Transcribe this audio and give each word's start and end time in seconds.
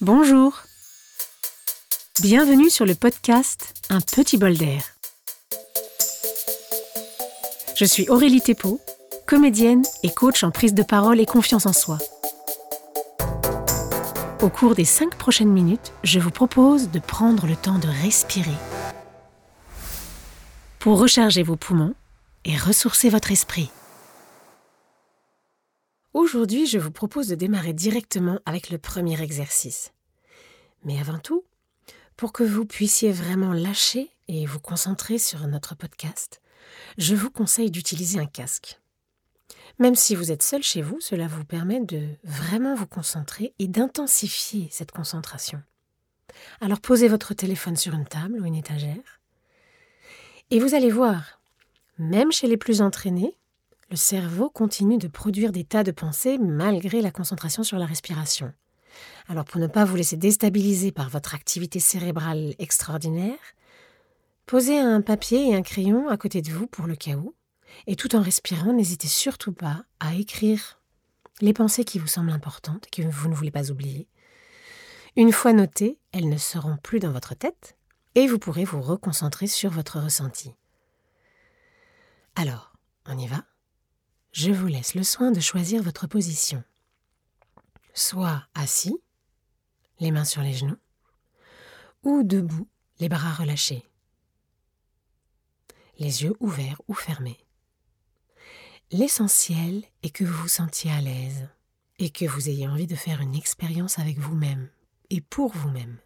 Bonjour. 0.00 0.62
Bienvenue 2.20 2.70
sur 2.70 2.84
le 2.84 2.94
podcast 2.94 3.74
Un 3.88 4.00
petit 4.00 4.36
bol 4.36 4.56
d'air. 4.56 4.82
Je 7.76 7.84
suis 7.84 8.08
Aurélie 8.08 8.40
Thépeau, 8.40 8.80
comédienne 9.26 9.84
et 10.02 10.10
coach 10.12 10.42
en 10.42 10.50
prise 10.50 10.74
de 10.74 10.82
parole 10.82 11.20
et 11.20 11.26
confiance 11.26 11.66
en 11.66 11.72
soi. 11.72 11.98
Au 14.40 14.48
cours 14.48 14.74
des 14.74 14.84
cinq 14.84 15.14
prochaines 15.14 15.52
minutes, 15.52 15.92
je 16.02 16.18
vous 16.18 16.32
propose 16.32 16.90
de 16.90 16.98
prendre 16.98 17.46
le 17.46 17.54
temps 17.54 17.78
de 17.78 17.88
respirer 18.02 18.50
pour 20.80 20.98
recharger 20.98 21.44
vos 21.44 21.54
poumons 21.54 21.94
et 22.44 22.56
ressourcer 22.56 23.08
votre 23.08 23.30
esprit. 23.30 23.70
Aujourd'hui, 26.14 26.66
je 26.66 26.78
vous 26.78 26.90
propose 26.90 27.28
de 27.28 27.34
démarrer 27.34 27.72
directement 27.72 28.38
avec 28.44 28.70
le 28.70 28.78
premier 28.78 29.20
exercice. 29.22 29.92
Mais 30.84 30.98
avant 31.00 31.18
tout, 31.18 31.44
pour 32.16 32.32
que 32.32 32.42
vous 32.42 32.66
puissiez 32.66 33.12
vraiment 33.12 33.52
lâcher 33.52 34.10
et 34.28 34.44
vous 34.44 34.60
concentrer 34.60 35.18
sur 35.18 35.46
notre 35.46 35.74
podcast, 35.74 36.42
je 36.98 37.14
vous 37.14 37.30
conseille 37.30 37.70
d'utiliser 37.70 38.18
un 38.18 38.26
casque. 38.26 38.78
Même 39.78 39.94
si 39.94 40.14
vous 40.14 40.30
êtes 40.30 40.42
seul 40.42 40.62
chez 40.62 40.82
vous, 40.82 41.00
cela 41.00 41.26
vous 41.26 41.44
permet 41.44 41.80
de 41.80 42.08
vraiment 42.24 42.74
vous 42.74 42.86
concentrer 42.86 43.54
et 43.58 43.66
d'intensifier 43.66 44.68
cette 44.70 44.92
concentration. 44.92 45.62
Alors 46.60 46.80
posez 46.80 47.08
votre 47.08 47.32
téléphone 47.32 47.76
sur 47.76 47.94
une 47.94 48.06
table 48.06 48.38
ou 48.40 48.44
une 48.44 48.54
étagère 48.54 49.20
et 50.50 50.60
vous 50.60 50.74
allez 50.74 50.90
voir, 50.90 51.40
même 51.96 52.30
chez 52.30 52.46
les 52.46 52.58
plus 52.58 52.82
entraînés, 52.82 53.34
le 53.92 53.96
cerveau 53.98 54.48
continue 54.48 54.96
de 54.96 55.06
produire 55.06 55.52
des 55.52 55.64
tas 55.64 55.84
de 55.84 55.90
pensées 55.90 56.38
malgré 56.38 57.02
la 57.02 57.10
concentration 57.10 57.62
sur 57.62 57.76
la 57.76 57.84
respiration. 57.84 58.54
Alors 59.28 59.44
pour 59.44 59.60
ne 59.60 59.66
pas 59.66 59.84
vous 59.84 59.96
laisser 59.96 60.16
déstabiliser 60.16 60.92
par 60.92 61.10
votre 61.10 61.34
activité 61.34 61.78
cérébrale 61.78 62.54
extraordinaire, 62.58 63.36
posez 64.46 64.78
un 64.78 65.02
papier 65.02 65.50
et 65.50 65.54
un 65.54 65.60
crayon 65.60 66.08
à 66.08 66.16
côté 66.16 66.40
de 66.40 66.50
vous 66.50 66.66
pour 66.66 66.86
le 66.86 66.96
cas 66.96 67.16
où, 67.16 67.34
et 67.86 67.94
tout 67.94 68.16
en 68.16 68.22
respirant, 68.22 68.72
n'hésitez 68.72 69.08
surtout 69.08 69.52
pas 69.52 69.84
à 70.00 70.14
écrire 70.14 70.80
les 71.42 71.52
pensées 71.52 71.84
qui 71.84 71.98
vous 71.98 72.06
semblent 72.06 72.30
importantes, 72.30 72.86
que 72.90 73.02
vous 73.02 73.28
ne 73.28 73.34
voulez 73.34 73.50
pas 73.50 73.70
oublier. 73.70 74.08
Une 75.16 75.32
fois 75.32 75.52
notées, 75.52 75.98
elles 76.12 76.30
ne 76.30 76.38
seront 76.38 76.78
plus 76.78 76.98
dans 76.98 77.12
votre 77.12 77.34
tête, 77.34 77.76
et 78.14 78.26
vous 78.26 78.38
pourrez 78.38 78.64
vous 78.64 78.80
reconcentrer 78.80 79.48
sur 79.48 79.70
votre 79.70 80.00
ressenti. 80.00 80.54
Alors, 82.36 82.72
on 83.06 83.18
y 83.18 83.26
va? 83.26 83.44
Je 84.32 84.50
vous 84.50 84.66
laisse 84.66 84.94
le 84.94 85.02
soin 85.02 85.30
de 85.30 85.40
choisir 85.40 85.82
votre 85.82 86.06
position. 86.06 86.64
Soit 87.94 88.46
assis, 88.54 88.96
les 90.00 90.10
mains 90.10 90.24
sur 90.24 90.42
les 90.42 90.54
genoux, 90.54 90.78
ou 92.02 92.22
debout, 92.22 92.66
les 92.98 93.10
bras 93.10 93.32
relâchés, 93.32 93.84
les 95.98 96.22
yeux 96.22 96.34
ouverts 96.40 96.80
ou 96.88 96.94
fermés. 96.94 97.38
L'essentiel 98.90 99.84
est 100.02 100.10
que 100.10 100.24
vous 100.24 100.42
vous 100.42 100.48
sentiez 100.48 100.90
à 100.90 101.00
l'aise 101.00 101.48
et 101.98 102.10
que 102.10 102.24
vous 102.24 102.48
ayez 102.48 102.66
envie 102.66 102.86
de 102.86 102.96
faire 102.96 103.20
une 103.20 103.34
expérience 103.34 103.98
avec 103.98 104.18
vous-même 104.18 104.68
et 105.10 105.20
pour 105.20 105.52
vous-même. 105.52 105.98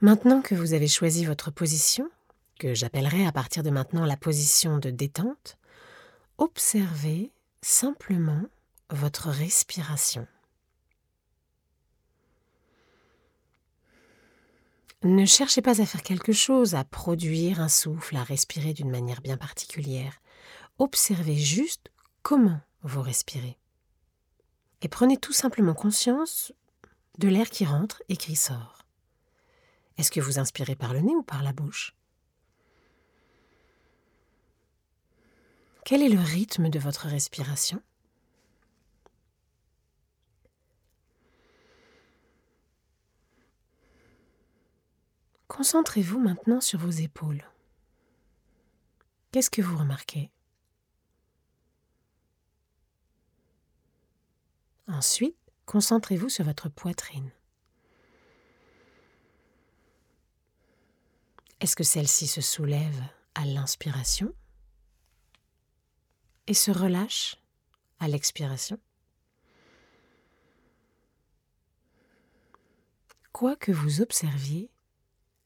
Maintenant 0.00 0.42
que 0.42 0.54
vous 0.54 0.72
avez 0.74 0.88
choisi 0.88 1.24
votre 1.24 1.50
position, 1.50 2.08
que 2.58 2.74
j'appellerai 2.74 3.26
à 3.26 3.32
partir 3.32 3.62
de 3.62 3.70
maintenant 3.70 4.04
la 4.04 4.16
position 4.16 4.78
de 4.78 4.90
détente, 4.90 5.58
observez 6.42 7.30
simplement 7.62 8.42
votre 8.90 9.28
respiration. 9.28 10.26
Ne 15.04 15.24
cherchez 15.24 15.62
pas 15.62 15.80
à 15.80 15.86
faire 15.86 16.02
quelque 16.02 16.32
chose, 16.32 16.74
à 16.74 16.82
produire 16.82 17.60
un 17.60 17.68
souffle, 17.68 18.16
à 18.16 18.24
respirer 18.24 18.72
d'une 18.72 18.90
manière 18.90 19.20
bien 19.20 19.36
particulière. 19.36 20.20
Observez 20.78 21.36
juste 21.36 21.92
comment 22.22 22.60
vous 22.82 23.02
respirez. 23.02 23.56
Et 24.80 24.88
prenez 24.88 25.18
tout 25.18 25.32
simplement 25.32 25.74
conscience 25.74 26.52
de 27.18 27.28
l'air 27.28 27.50
qui 27.50 27.64
rentre 27.64 28.02
et 28.08 28.16
qui 28.16 28.34
sort. 28.34 28.84
Est-ce 29.96 30.10
que 30.10 30.20
vous 30.20 30.40
inspirez 30.40 30.74
par 30.74 30.92
le 30.92 31.02
nez 31.02 31.14
ou 31.14 31.22
par 31.22 31.44
la 31.44 31.52
bouche? 31.52 31.94
Quel 35.84 36.02
est 36.02 36.08
le 36.08 36.20
rythme 36.20 36.68
de 36.68 36.78
votre 36.78 37.08
respiration? 37.08 37.82
Concentrez-vous 45.48 46.18
maintenant 46.18 46.60
sur 46.60 46.78
vos 46.78 46.90
épaules. 46.90 47.44
Qu'est-ce 49.32 49.50
que 49.50 49.60
vous 49.60 49.76
remarquez? 49.76 50.30
Ensuite, 54.86 55.36
concentrez-vous 55.66 56.28
sur 56.28 56.44
votre 56.44 56.68
poitrine. 56.68 57.30
Est-ce 61.60 61.76
que 61.76 61.84
celle-ci 61.84 62.26
se 62.26 62.40
soulève 62.40 63.02
à 63.34 63.44
l'inspiration? 63.44 64.32
Et 66.52 66.54
se 66.54 66.70
relâche 66.70 67.36
à 67.98 68.08
l'expiration. 68.08 68.78
Quoi 73.32 73.56
que 73.56 73.72
vous 73.72 74.02
observiez, 74.02 74.68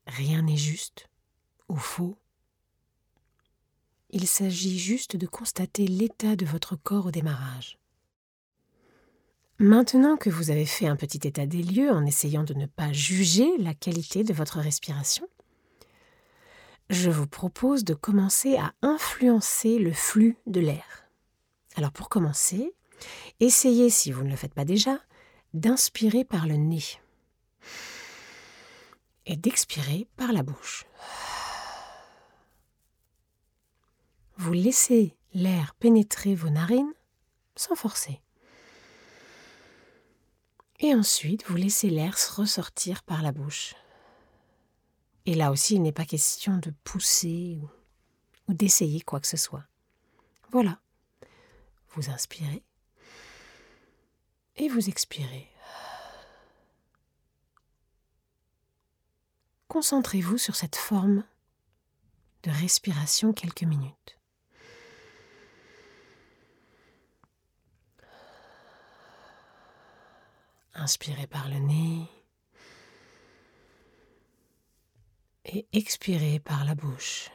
rien 0.09 0.43
n'est 0.43 0.57
juste 0.57 1.09
ou 1.69 1.77
faux. 1.77 2.19
Il 4.11 4.27
s'agit 4.27 4.81
juste 4.81 5.15
de 5.15 5.29
constater 5.29 5.87
l'état 5.87 6.35
de 6.35 6.45
votre 6.45 6.75
corps 6.75 7.07
au 7.07 7.11
démarrage. 7.13 7.79
Maintenant 9.61 10.17
que 10.17 10.29
vous 10.29 10.51
avez 10.51 10.67
fait 10.67 10.89
un 10.89 10.97
petit 10.97 11.29
état 11.29 11.47
des 11.47 11.63
lieux 11.63 11.93
en 11.93 12.05
essayant 12.05 12.43
de 12.43 12.55
ne 12.55 12.67
pas 12.67 12.93
juger 12.93 13.57
la 13.59 13.75
qualité 13.75 14.25
de 14.25 14.35
votre 14.35 14.59
respiration, 14.59 15.29
je 16.89 17.11
vous 17.11 17.27
propose 17.27 17.85
de 17.85 17.95
commencer 17.95 18.57
à 18.57 18.73
influencer 18.83 19.79
le 19.79 19.93
flux 19.93 20.37
de 20.47 20.61
l'air. 20.61 21.09
Alors 21.75 21.93
pour 21.93 22.09
commencer, 22.09 22.75
essayez, 23.41 23.91
si 23.91 24.13
vous 24.13 24.23
ne 24.23 24.31
le 24.31 24.37
faites 24.37 24.55
pas 24.55 24.65
déjà, 24.65 24.99
d'inspirer 25.53 26.25
par 26.25 26.47
le 26.47 26.57
nez 26.57 26.85
et 29.27 29.37
d'expirer 29.37 30.07
par 30.17 30.33
la 30.33 30.43
bouche. 30.43 30.85
Vous 34.37 34.53
laissez 34.53 35.17
l'air 35.35 35.75
pénétrer 35.75 36.35
vos 36.35 36.51
narines 36.51 36.93
sans 37.57 37.75
forcer. 37.75 38.21
Et 40.79 40.95
ensuite, 40.95 41.45
vous 41.49 41.57
laissez 41.57 41.89
l'air 41.89 42.17
ressortir 42.37 43.03
par 43.03 43.23
la 43.23 43.33
bouche. 43.33 43.75
Et 45.27 45.35
là 45.35 45.51
aussi, 45.51 45.75
il 45.75 45.83
n'est 45.83 45.93
pas 45.93 46.05
question 46.05 46.57
de 46.59 46.73
pousser 46.85 47.59
ou, 48.49 48.55
d'essayer 48.55 49.01
quoi 49.01 49.19
que 49.19 49.27
ce 49.27 49.37
soit. 49.37 49.65
Voilà. 50.53 50.79
Vous 51.91 52.11
inspirez 52.11 52.63
et 54.55 54.69
vous 54.69 54.89
expirez. 54.89 55.51
Concentrez-vous 59.69 60.39
sur 60.39 60.55
cette 60.55 60.77
forme 60.77 61.25
de 62.45 62.51
respiration 62.51 63.33
quelques 63.33 63.65
minutes. 63.65 64.19
Inspirez 70.75 71.27
par 71.27 71.49
le 71.49 71.59
nez. 71.59 72.16
Et 75.57 75.67
expirez 75.73 76.39
par 76.39 76.67
la 76.67 76.75
bouche. 76.75 77.31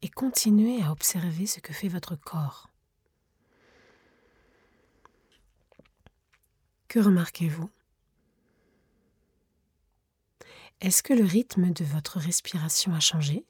Et 0.00 0.08
continuez 0.08 0.82
à 0.82 0.90
observer 0.90 1.46
ce 1.46 1.60
que 1.60 1.74
fait 1.74 1.88
votre 1.88 2.16
corps. 2.16 2.70
Que 6.88 6.98
remarquez-vous? 6.98 7.70
Est-ce 10.80 11.02
que 11.02 11.12
le 11.12 11.24
rythme 11.24 11.70
de 11.70 11.84
votre 11.84 12.18
respiration 12.18 12.94
a 12.94 13.00
changé? 13.00 13.44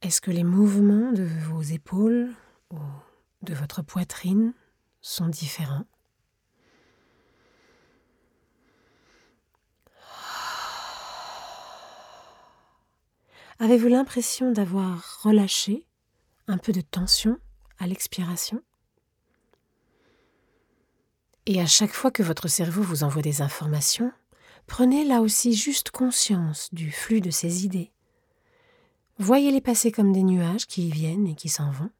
Est-ce 0.00 0.20
que 0.20 0.32
les 0.32 0.44
mouvements 0.44 1.12
de 1.12 1.22
vos 1.22 1.62
épaules 1.62 2.34
ou 2.72 2.80
de 3.42 3.54
votre 3.54 3.82
poitrine 3.82 4.54
sont 5.00 5.28
différents? 5.28 5.86
Avez-vous 13.58 13.88
l'impression 13.88 14.52
d'avoir 14.52 15.22
relâché 15.22 15.86
un 16.48 16.58
peu 16.58 16.72
de 16.72 16.80
tension 16.80 17.38
à 17.78 17.86
l'expiration? 17.86 18.62
Et 21.46 21.60
à 21.60 21.66
chaque 21.66 21.92
fois 21.92 22.10
que 22.10 22.22
votre 22.22 22.48
cerveau 22.48 22.82
vous 22.82 23.04
envoie 23.04 23.22
des 23.22 23.42
informations, 23.42 24.12
prenez 24.66 25.04
là 25.04 25.20
aussi 25.20 25.54
juste 25.54 25.90
conscience 25.90 26.68
du 26.72 26.90
flux 26.90 27.20
de 27.20 27.30
ces 27.30 27.64
idées. 27.64 27.90
Voyez-les 29.18 29.60
passer 29.60 29.92
comme 29.92 30.12
des 30.12 30.22
nuages 30.22 30.66
qui 30.66 30.88
y 30.88 30.90
viennent 30.90 31.26
et 31.26 31.34
qui 31.34 31.48
s'en 31.48 31.70
vont, 31.70 31.90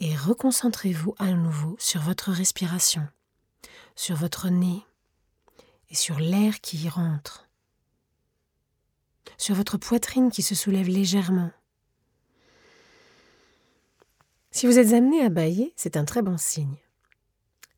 et 0.00 0.16
reconcentrez-vous 0.16 1.14
à 1.18 1.30
nouveau 1.32 1.76
sur 1.78 2.00
votre 2.00 2.32
respiration, 2.32 3.06
sur 3.94 4.16
votre 4.16 4.48
nez 4.48 4.84
et 5.90 5.94
sur 5.94 6.18
l'air 6.18 6.60
qui 6.60 6.78
y 6.78 6.88
rentre, 6.88 7.43
sur 9.38 9.54
votre 9.54 9.78
poitrine 9.78 10.30
qui 10.30 10.42
se 10.42 10.54
soulève 10.54 10.88
légèrement. 10.88 11.50
Si 14.50 14.66
vous 14.66 14.78
êtes 14.78 14.92
amené 14.92 15.22
à 15.22 15.28
bailler, 15.28 15.72
c'est 15.76 15.96
un 15.96 16.04
très 16.04 16.22
bon 16.22 16.38
signe 16.38 16.76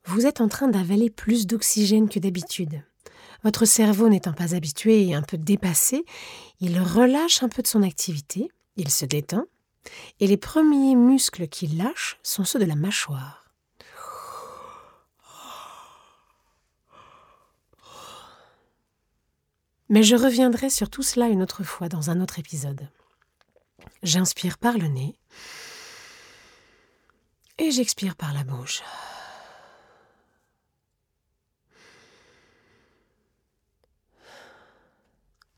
vous 0.06 0.26
êtes 0.26 0.40
en 0.40 0.48
train 0.48 0.68
d'avaler 0.68 1.10
plus 1.10 1.46
d'oxygène 1.46 2.08
que 2.08 2.18
d'habitude. 2.18 2.82
Votre 3.42 3.64
cerveau 3.64 4.08
n'étant 4.08 4.32
pas 4.32 4.54
habitué 4.54 5.06
et 5.06 5.14
un 5.14 5.22
peu 5.22 5.36
dépassé, 5.36 6.04
il 6.60 6.80
relâche 6.80 7.42
un 7.42 7.48
peu 7.48 7.60
de 7.62 7.66
son 7.66 7.82
activité, 7.82 8.48
il 8.76 8.90
se 8.90 9.04
détend, 9.04 9.44
et 10.20 10.26
les 10.26 10.36
premiers 10.36 10.94
muscles 10.94 11.48
qu'il 11.48 11.76
lâche 11.76 12.18
sont 12.22 12.44
ceux 12.44 12.58
de 12.58 12.64
la 12.64 12.76
mâchoire. 12.76 13.45
Mais 19.88 20.02
je 20.02 20.16
reviendrai 20.16 20.68
sur 20.68 20.90
tout 20.90 21.02
cela 21.02 21.28
une 21.28 21.42
autre 21.42 21.62
fois 21.62 21.88
dans 21.88 22.10
un 22.10 22.20
autre 22.20 22.38
épisode. 22.38 22.88
J'inspire 24.02 24.58
par 24.58 24.76
le 24.78 24.88
nez 24.88 25.16
et 27.58 27.70
j'expire 27.70 28.16
par 28.16 28.34
la 28.34 28.44
bouche. 28.44 28.82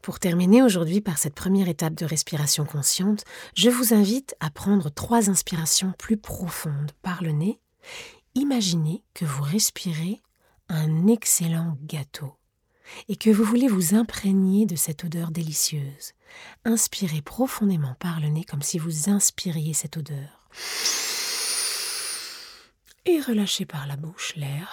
Pour 0.03 0.21
terminer 0.21 0.63
aujourd'hui 0.63 1.03
par 1.03 1.19
cette 1.19 1.35
première 1.35 1.69
étape 1.69 1.95
de 1.95 2.07
respiration 2.07 2.65
consciente, 2.65 3.25
je 3.55 3.69
vous 3.69 3.93
invite 3.93 4.35
à 4.41 4.49
prendre 4.49 4.89
trois 4.89 5.29
inspirations 5.29 5.93
plus 5.99 6.17
profondes 6.17 6.93
par 7.03 7.23
le 7.23 7.33
nez. 7.33 7.61
Imaginez 8.35 9.03
que 9.13 9.27
vous 9.27 9.43
respirez 9.43 10.23
un 10.71 11.09
excellent 11.09 11.77
gâteau 11.83 12.38
et 13.08 13.17
que 13.17 13.31
vous 13.31 13.44
voulez 13.44 13.69
vous 13.69 13.94
imprégner 13.94 14.67
de 14.67 14.76
cette 14.76 15.05
odeur 15.05 15.31
délicieuse. 15.31 16.12
Inspirez 16.64 17.23
profondément 17.23 17.94
par 17.99 18.20
le 18.20 18.29
nez 18.29 18.44
comme 18.44 18.62
si 18.62 18.79
vous 18.79 19.08
inspiriez 19.08 19.75
cette 19.75 19.96
odeur. 19.96 20.49
Et 23.06 23.20
relâchez 23.20 23.64
par 23.64 23.87
la 23.87 23.96
bouche 23.96 24.35
l'air 24.37 24.70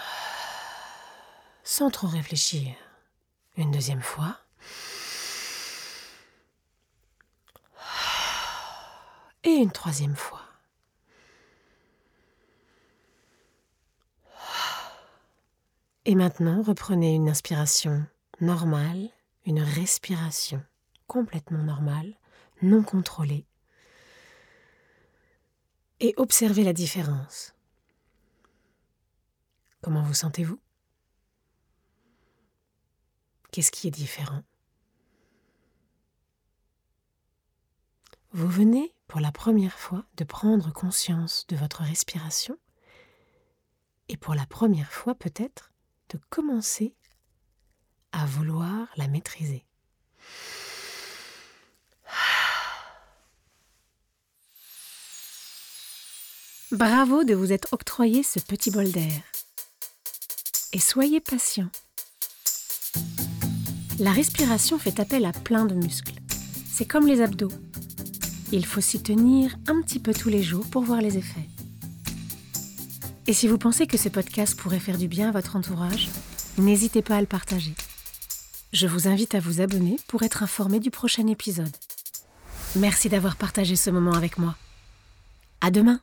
sans 1.64 1.90
trop 1.90 2.08
réfléchir. 2.08 2.76
Une 3.58 3.72
deuxième 3.72 4.02
fois. 4.02 4.38
et 9.46 9.54
une 9.54 9.72
troisième 9.72 10.16
fois. 10.16 10.45
Et 16.08 16.14
maintenant, 16.14 16.62
reprenez 16.62 17.16
une 17.16 17.30
inspiration 17.30 18.06
normale, 18.40 19.10
une 19.46 19.62
respiration 19.62 20.64
complètement 21.08 21.64
normale, 21.64 22.14
non 22.62 22.84
contrôlée. 22.84 23.48
Et 26.00 26.14
observez 26.18 26.64
la 26.64 26.74
différence. 26.74 27.56
Comment 29.82 30.04
vous 30.04 30.14
sentez-vous? 30.14 30.60
Qu'est-ce 33.52 33.72
qui 33.72 33.88
est 33.88 33.92
différent? 33.92 34.44
Vous 38.32 38.48
venez 38.48 38.94
pour 39.08 39.22
la 39.22 39.32
première 39.32 39.80
fois 39.80 40.06
de 40.18 40.24
prendre 40.24 40.72
conscience 40.72 41.48
de 41.48 41.56
votre 41.56 41.82
respiration 41.82 42.60
et 44.10 44.18
pour 44.18 44.36
la 44.36 44.46
première 44.46 44.92
fois 44.92 45.16
peut-être 45.16 45.72
de 46.10 46.20
commencer 46.30 46.96
à 48.12 48.26
vouloir 48.26 48.88
la 48.98 49.08
maîtriser. 49.08 49.66
Bravo 56.72 57.24
de 57.24 57.34
vous 57.34 57.54
être 57.54 57.74
octroyé 57.74 58.24
ce 58.24 58.40
petit 58.40 58.72
bol 58.72 58.92
d'air. 58.92 59.22
Et 60.74 60.80
soyez 60.80 61.22
patient. 61.22 61.70
La 64.00 64.12
respiration 64.12 64.78
fait 64.78 65.00
appel 65.00 65.26
à 65.26 65.32
plein 65.32 65.66
de 65.66 65.74
muscles. 65.74 66.20
C'est 66.70 66.86
comme 66.86 67.08
les 67.08 67.22
abdos. 67.22 67.52
Il 68.52 68.66
faut 68.66 68.82
s'y 68.82 69.02
tenir 69.02 69.56
un 69.68 69.82
petit 69.82 70.00
peu 70.00 70.14
tous 70.14 70.30
les 70.30 70.44
jours 70.44 70.70
pour 70.70 70.84
voir 70.84 71.02
les 71.02 71.18
effets. 71.18 71.48
Et 73.28 73.34
si 73.34 73.48
vous 73.48 73.58
pensez 73.58 73.88
que 73.88 73.98
ce 73.98 74.08
podcast 74.08 74.56
pourrait 74.56 74.80
faire 74.80 75.00
du 75.00 75.08
bien 75.08 75.30
à 75.30 75.32
votre 75.32 75.56
entourage, 75.56 76.10
n'hésitez 76.60 77.02
pas 77.02 77.16
à 77.16 77.22
le 77.22 77.26
partager. 77.26 77.74
Je 78.72 78.86
vous 78.86 79.08
invite 79.08 79.34
à 79.34 79.40
vous 79.40 79.62
abonner 79.62 79.98
pour 80.08 80.22
être 80.22 80.44
informé 80.44 80.80
du 80.80 80.92
prochain 80.92 81.26
épisode. 81.28 81.76
Merci 82.76 83.10
d'avoir 83.10 83.36
partagé 83.36 83.76
ce 83.76 83.90
moment 83.90 84.14
avec 84.14 84.38
moi. 84.38 84.56
À 85.62 85.72
demain! 85.72 86.02